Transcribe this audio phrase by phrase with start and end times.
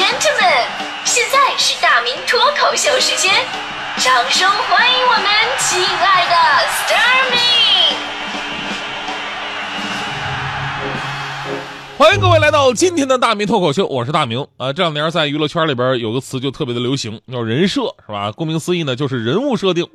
[0.00, 0.64] gentlemen，
[1.04, 3.34] 现在是大明脱口秀时间，
[3.98, 5.26] 掌声欢迎我们
[5.58, 6.34] 亲爱的
[6.70, 7.36] s t a r m y
[11.98, 14.72] 欢迎各位来到今天的大明脱口秀，我是大明啊。
[14.72, 18.32] 这两年在娱乐圈里边有个词就特别的流行，叫人设，是吧？
[18.32, 19.86] 顾名思义呢，就是人物设定。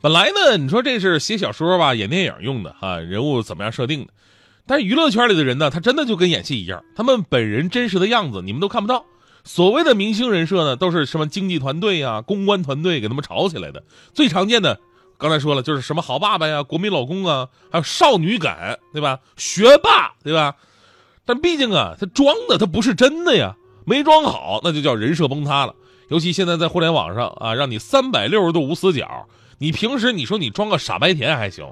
[0.00, 4.12] 本来呢，你说这是写小说吧、演电影用的啊，人物怎么样设定的？
[4.66, 9.04] 但是娱乐圈里的人呢，他真的就跟演戏一样，他们本人真实的样子你们都看不到。
[9.44, 13.82] 所谓的明星人设呢，都是什么经济团队呀、公关团队给他们炒起来的。
[14.14, 14.78] 最常见的，
[15.18, 19.18] 刚才说了，就是什么好爸爸呀、国民老公啊，还有少女感，对吧？
[19.36, 20.54] 学霸，对吧？
[21.24, 25.74] 但毕竟啊，他装的，他不是真的呀，没装好，那就叫人设崩塌了。
[26.08, 29.26] 尤其现在在互联网上啊，让你三百六十度无死角，
[29.58, 31.64] 你平时你说你装个傻白甜还行，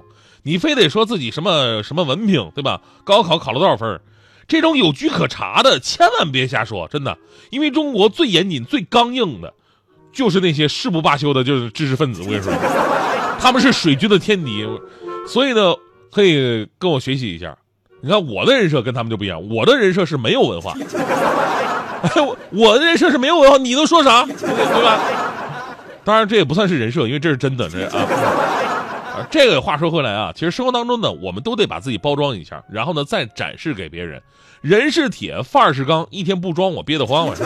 [0.43, 2.81] 你非得说自己什么什么文凭，对吧？
[3.05, 4.01] 高考考了多少分？
[4.51, 7.17] 这种有据可查的，千万别瞎说，真的。
[7.51, 9.55] 因为中国最严谨、最刚硬的，
[10.13, 12.23] 就是那些誓不罢休的，就是知识分子。
[12.23, 12.53] 我跟你说，
[13.39, 14.67] 他们是水军的天敌，
[15.25, 15.73] 所以呢，
[16.11, 17.57] 可以跟我学习一下。
[18.01, 20.75] 你看我的人设跟他们就不一样，我的人设是没有文化，
[22.17, 24.99] 我 我的人设是没有文化，你都说啥，对吧？
[26.03, 28.05] 当然这也不算是人设，因为这是真的，这啊。
[29.31, 34.23] 这个话说回来啊，其实生活当中呢，我们都得把自己包装一下，然后呢再展示给别人。
[34.61, 37.43] 人是铁，范儿是钢，一天不装我憋得慌，我是。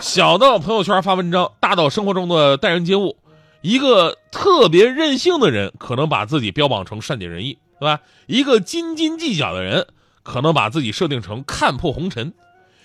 [0.00, 3.16] 小到朋友圈发文章，大到生活中的待人接物，
[3.60, 7.58] 一个特别任性的人，可能把自己标榜成善解人意。
[7.80, 8.00] 对吧？
[8.26, 9.86] 一个斤斤计较的人，
[10.22, 12.30] 可能把自己设定成看破红尘；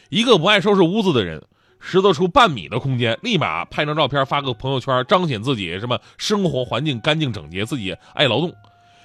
[0.07, 1.43] 一个不爱收拾屋子的人，
[1.87, 8.49] 拾掇出半米的空间，立马拍张照片发个朋友圈，彰显自己什么生活环境干净整洁，自己爱劳动；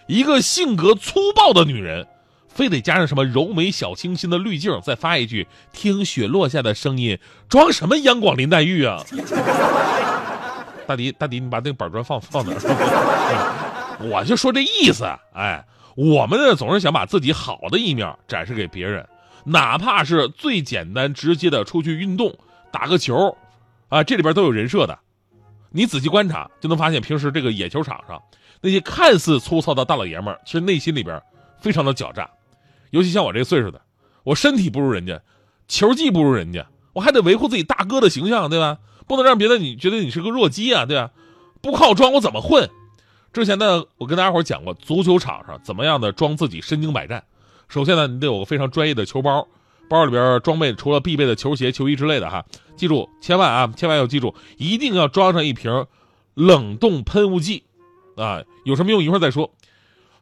[0.06, 2.06] 一个性格粗暴的女人，
[2.48, 7.18] 非得加上什么柔美小清新的滤镜，再发一句“听雪落下的声音”，
[7.50, 9.04] 装什么阳光林黛玉啊？
[10.88, 12.54] 大迪，大迪，你把那个板砖放放哪？
[14.10, 15.04] 我就说这意思，
[15.34, 15.62] 哎。
[15.96, 19.06] 我们呢总是想把自己好的一面展示给别人，
[19.44, 22.32] 哪怕是最简单直接的出去运动
[22.72, 23.36] 打个球，
[23.88, 24.98] 啊，这里边都有人设的。
[25.70, 28.20] 你仔细观察就能发现，平时这个野球场上
[28.60, 31.22] 那些看似粗糙的大老爷们儿，其实内心里边
[31.60, 32.28] 非常的狡诈。
[32.90, 33.80] 尤其像我这岁数的，
[34.24, 35.20] 我身体不如人家，
[35.68, 38.78] 球技不如人家，我还得维护自己大哥的形象，对吧？
[39.06, 41.10] 不能让别的你觉得你是个弱鸡啊，对吧？
[41.60, 42.68] 不靠装我怎么混？
[43.32, 47.22] 之前呢，我跟大家伙讲过足球场上怎么样的装自己身经百战。
[47.68, 49.46] 首先呢，你得有个非常专业的球包，
[49.90, 52.44] 包里边装备除了必备的球鞋、球衣之类的哈。
[52.76, 55.84] 记住，千万啊，千万要记住，一定要装上一瓶
[56.34, 57.64] 冷冻喷雾剂
[58.16, 58.40] 啊。
[58.64, 59.02] 有什么用？
[59.02, 59.52] 一会儿再说。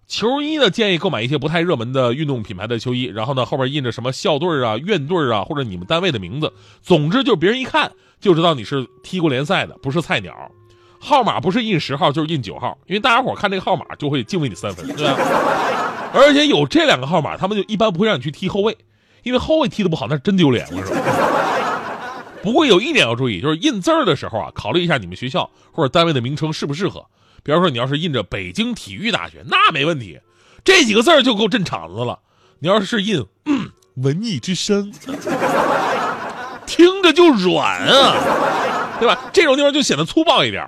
[0.09, 6.51] 球衣呢，建议购买一些不太热门的运动品牌的球衣，然后呢，后边印着什么校队啊、院队啊，或者你们单位的名字。
[6.83, 10.35] 总之，就别人一看就知道你是踢过联赛的，不是菜鸟。
[10.99, 15.15] 号码不是印十号就是印九号，因为大家伙看这个号码就会敬畏你三分，对吧？
[16.13, 18.77] 而且有这两个号码，他们就一般不会让你去踢后卫，
[19.29, 20.67] 因为后卫踢的不好那是真丢脸。
[20.73, 20.97] 我说，
[22.43, 27.05] 不过有一点要注意，就是印字儿的时候啊，考虑一下你们学校或者单位的名称适不适合。
[27.43, 30.19] 比方说，你要是印着北京体育大学，那没问题，
[30.65, 32.19] 这几个字儿就够镇场子了。
[32.59, 34.91] 你要是印嗯文艺之声，
[36.67, 39.31] 听着就软啊，对吧？
[39.33, 40.67] 这种地方就显得粗暴一点。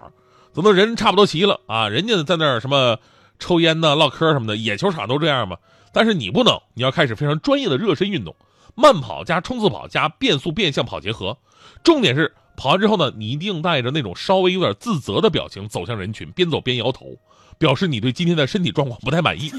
[0.53, 2.99] 等到人差不多齐了啊，人家在那儿什么
[3.38, 5.56] 抽烟呢、唠嗑什么的，野球场都这样嘛。
[5.93, 8.34] 但是你不能，你要开始非常专业的热身运动，
[8.75, 11.37] 慢跑加冲刺跑加变速变向跑结合。
[11.83, 17.17] 重点是跑完之后呢，你一定带着那种稍微有点自责的表情走向人群，边走边摇头，
[17.59, 19.53] 表示你对今天的身体状况不太满意，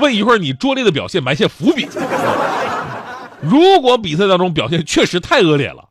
[0.00, 1.88] 为一会儿你拙劣的表现埋下伏笔。
[3.40, 5.88] 如果比赛当中表现确实太恶劣了，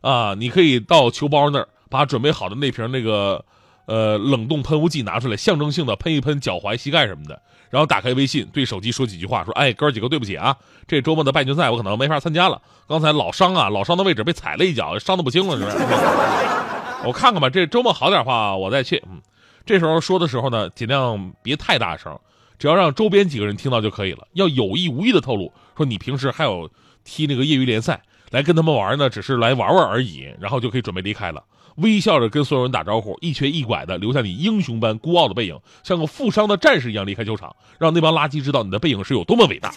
[0.00, 1.68] 啊，你可以到球包那儿。
[1.88, 3.44] 把准备好的那瓶那个，
[3.86, 10.56] 呃，冷冻喷雾剂拿出来，象征性的喷一喷脚踝、膝盖什么的，然后打开微信，对手机说几句话，说：“哎，哥几个，对不起啊，
[10.88, 12.60] 这周末的半决赛我可能没法参加了。
[12.88, 15.76] 刚才老伤啊，老伤的位置被踩了一脚，伤的不轻了，是不是？
[17.06, 19.00] 我看看吧，这周末好点的话我再去。
[19.08, 19.22] 嗯，
[19.64, 22.18] 这时候说的时候呢，尽量别太大声，
[22.58, 24.26] 只要让周边几个人听到就可以了。
[24.32, 26.68] 要有意无意的透露，说你平时还有
[27.04, 31.44] 踢那个业余联赛，来跟他们玩呢，只是来玩玩而已，然后就可以准备离开了。”
[31.76, 39.72] 微笑着跟所有人打招呼，一瘸一拐的留下你英雄般孤傲的背影，像个负伤的战士一样离开球场，让那帮垃圾知道你的背影是有多么伟大。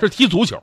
[0.00, 0.62] 这踢足球，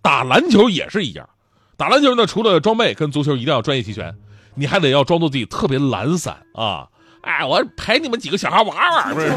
[0.00, 1.28] 打篮球也是一样。
[1.76, 4.14] 打篮球呢，除了装备跟足球一定要专业齐全，
[4.54, 6.88] 你还得要装作自己特别懒散啊！
[7.22, 9.32] 哎，我陪你们几个小孩玩玩，不是？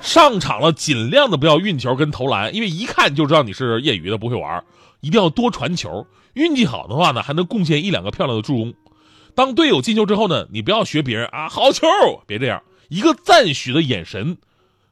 [0.00, 4.64] 上场了尽量的不要运球跟投篮，因为一看就知道你是业余的，不会玩。
[5.00, 8.74] 一定要多传球，运气好的话呢，还能贡献一两个漂亮的助攻。
[9.34, 11.86] 当队友进球之后呢，你不要学别人啊，好球，
[12.26, 14.36] 别这样，一个赞许的眼神，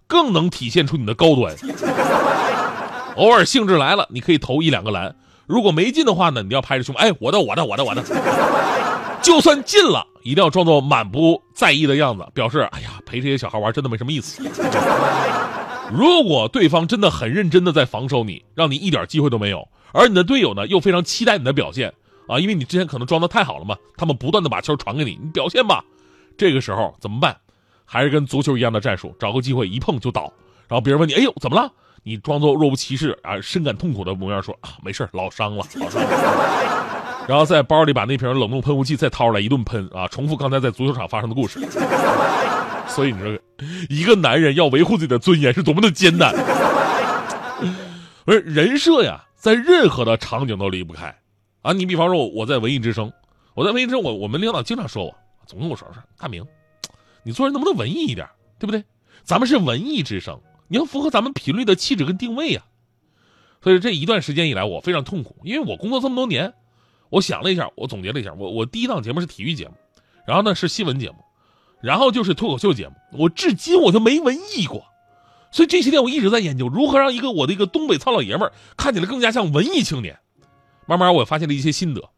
[0.06, 1.54] 更能体现出你的高端。
[3.16, 5.14] 偶尔兴致来了，你可以投一两个篮，
[5.46, 8.02] 如果没进的话呢，你要拍着胸，哎，我的，我的，我的，我的。
[9.20, 14.42] 就算进了，一定要装作满不在意的样子，表示哎呀，陪这些小孩玩真的没什么意思。
[15.92, 21.92] 如果对方真的很认真的在防守你，让你一点机会都没有，而你的队友呢又非常期待你的表现
[22.28, 25.84] 啊，因为你之前可能装的太好了嘛，他们不断的把球传给你，你表现吧。
[26.38, 27.36] 这个时候怎么办？
[27.84, 30.32] 还是跟足球一样的战术，找个机会一碰就倒，
[30.68, 31.72] 然后别人问你，哎呦怎么了？
[32.02, 37.26] 你装作若无其事啊，深感痛苦的模样说啊，没事老伤了，老伤了。
[37.28, 41.60] 然后在包里把那瓶冷冻喷雾剂再掏出来一顿喷啊，重复刚才在足球场发生的故事。
[42.88, 43.38] 所以你说，
[43.88, 46.34] 一个男人要维护自己的尊严是多么的艰难。
[48.24, 51.18] 不是人设呀，在任何的场景都离不开
[51.62, 51.72] 啊。
[51.72, 53.10] 你比方说，我在文艺之声，
[53.54, 55.16] 我在文艺之声，我我们领导经常说我，
[55.46, 56.46] 总跟我说说大明，
[57.22, 58.28] 你做人能不能文艺一点，
[58.58, 58.84] 对不对？
[59.24, 60.38] 咱们是文艺之声，
[60.68, 62.62] 你要符合咱们频率的气质跟定位呀。
[63.62, 66.52] 所以这一段时间以来，我非常痛苦，因为我工作这么多年。
[67.08, 69.74] 我想了一下，我总结了一下，我我第一档节目是体育节目，
[70.26, 71.16] 然后呢是新闻节目，
[71.82, 72.94] 然后就是脱口秀节目。
[73.12, 74.84] 我至今我就没文艺过，
[75.50, 80.18] 所以这些天我一直在研究如何让一个我的一个东北糙老爷们儿看起来更加像文艺青年。
[80.86, 82.10] 慢慢我发现了一些心得，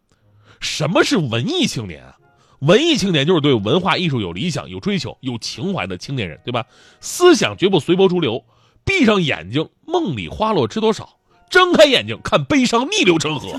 [0.60, 2.16] 什么是文艺青年啊？
[2.60, 6.64] 文艺青年就是对文化艺术有理想、有追求、有情怀的青年人，对吧？
[7.00, 8.44] 思想绝不随波逐流，
[8.84, 11.18] 闭上眼睛梦里花落知多少，
[11.50, 13.58] 睁开眼睛看悲伤逆流成河。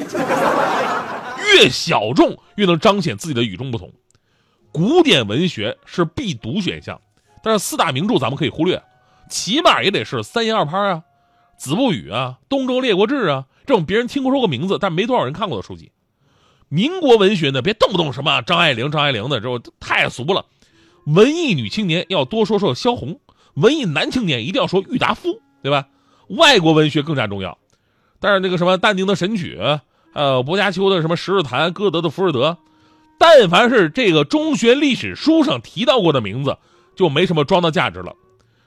[1.54, 3.92] 越小众越能彰显自己的与众不同。
[4.72, 7.00] 古典文学是必读选项，
[7.44, 8.82] 但是四大名著咱们可以忽略，
[9.34, 11.04] 起码也得是三言二拍啊，
[11.60, 15.92] 《子不语》啊，《东周列国志》啊，这种别人听过说过名字但没多少人看过的书籍。
[16.70, 19.50] 民国文学呢，别动不动什么张爱玲、张爱玲的，这
[19.80, 20.46] 太俗了。
[21.08, 23.20] 文艺女青年要多说说萧红，
[23.56, 25.88] 文艺男青年一定要说郁达夫，对吧？
[26.30, 27.58] 外国文学更加重要，
[28.20, 29.58] 但是那个什么但丁的《神曲》。
[30.14, 32.52] 呃，薄伽丘的什么《十日谈》，歌德的《浮士德》，
[33.18, 36.56] 但凡是这个中学历史书上提到过的名字，
[36.96, 38.16] 就没什么装的价值了。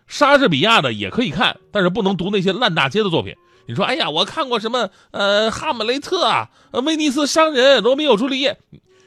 [0.06, 3.35] 莎士比亚的也可以看，但是不能读那些烂大街的作品。
[3.67, 4.91] 你说，哎呀，我看过什么？
[5.11, 6.49] 呃，《哈姆雷特》啊，
[6.85, 8.58] 《威尼斯商人》，《罗密欧朱丽叶》，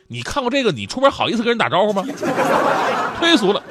[0.07, 0.71] 你看过这个？
[0.71, 2.03] 你出门好意思跟人打招呼吗？
[3.21, 3.63] 忒俗了。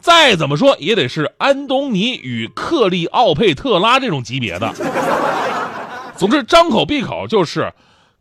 [0.00, 4.70] 再怎么说也得是安东尼与克利奥佩特拉这种级别的。
[6.16, 7.72] 总之，张口闭口就是。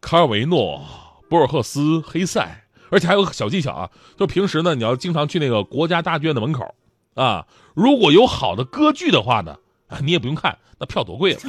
[0.05, 0.83] 卡尔维诺、
[1.29, 3.89] 博尔赫斯、黑塞，而且还有个小技巧啊，
[4.19, 6.75] 就平时呢，你要经常去那个国家大剧院的门口，
[7.15, 9.57] 啊，如果有好的歌剧的话呢，
[9.87, 11.39] 啊，你也不用看，那票多贵啊，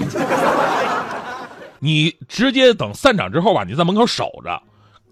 [1.79, 4.63] 你直接等散场之后吧，你在门口守着，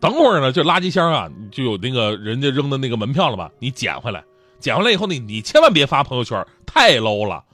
[0.01, 4.23] 等会儿呢，就垃圾箱啊，就有那个人家扔的那个门票了吧，你捡回来，
[4.59, 7.45] 捡回来以后呢，你千万别发朋友圈，太 low 了。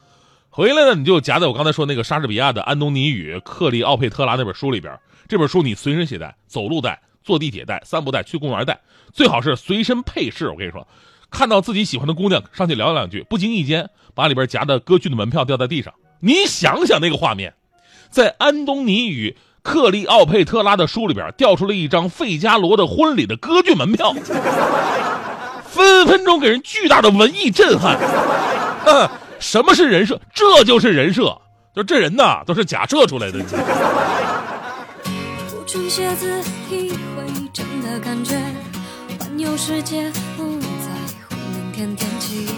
[0.50, 4.99] 回来呢，你就夹在我刚才说那个莎士比亚的《安东尼与克利奥佩特拉》那本书里边。
[5.29, 8.81] 这本书你随身携带，走路带，坐地铁带，散步带，去公园带，
[9.12, 10.49] 最好是随身配饰。
[10.49, 10.89] 我跟你说，
[11.30, 15.92] 看到自己喜欢的姑娘，上去聊两句，不经意间把里边夹的歌剧的门票掉在地上。
[16.20, 17.54] 你想想那个画面，
[18.10, 24.14] 在安东尼与克利奥佩特拉的书里边掉出了一张费加罗的婚礼的歌剧门票，
[25.66, 27.99] 分分钟给人巨大的文艺震撼。
[28.87, 29.08] 嗯，
[29.38, 30.18] 什么是人设？
[30.35, 31.38] 这就是人设，
[31.75, 33.44] 就这人呐，都是假设出来的。
[41.78, 42.49] 乎明天天气。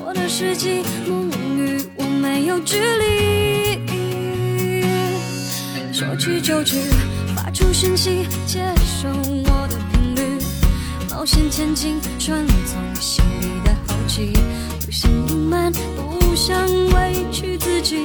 [0.00, 3.80] 我的世纪梦与我没有距离，
[5.92, 6.76] 说去就去，
[7.34, 10.38] 发出讯息，接受我的频率，
[11.10, 14.32] 冒险前进，顺从心里的好奇，
[14.86, 18.04] 不想隐瞒，不想委屈自己，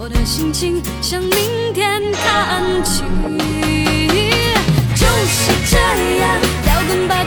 [0.00, 1.30] 我的心情向明
[1.74, 3.02] 天看齐。
[4.94, 5.76] 就是这
[6.18, 7.22] 样，要跟把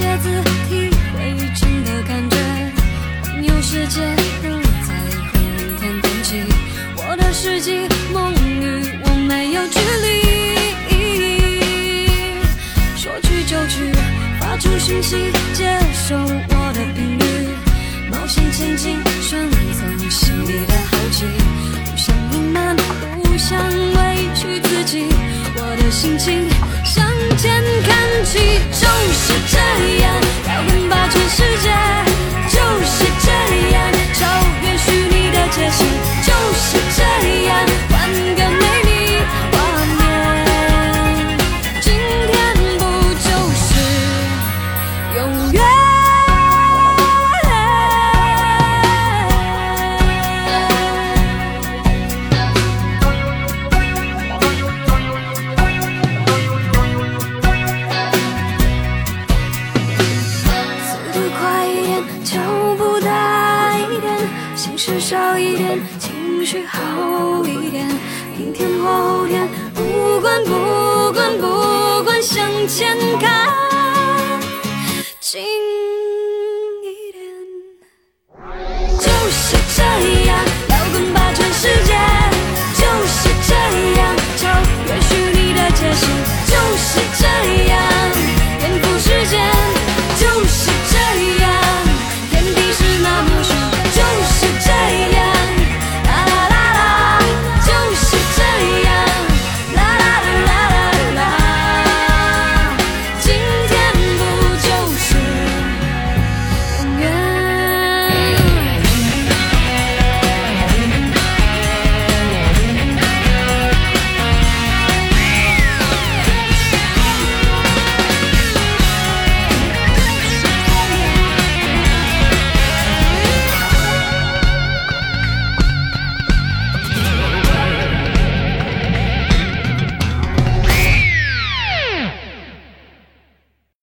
[0.00, 0.30] 写字
[0.66, 1.18] 体会
[1.54, 2.36] 真的感觉，
[3.22, 4.00] 环游世界
[4.40, 4.48] 不
[4.88, 4.94] 在
[5.30, 5.36] 乎
[5.78, 6.42] 明天气，
[6.96, 10.08] 我的世界梦与我没有距离。
[12.96, 13.92] 说去就去，
[14.40, 17.22] 发出讯息，接收我的频率，
[18.10, 21.26] 冒险前进，选择心里的好奇，
[21.84, 22.74] 不想隐瞒，
[23.22, 25.04] 不想委屈自己，
[25.56, 26.48] 我的心情。
[67.44, 67.88] 一点，
[68.36, 73.48] 明天后天，不管不管不管向前看。
[75.20, 75.79] 今。